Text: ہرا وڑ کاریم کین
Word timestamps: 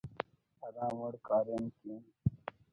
ہرا 0.61 0.87
وڑ 0.99 1.13
کاریم 1.27 1.65
کین 1.77 2.01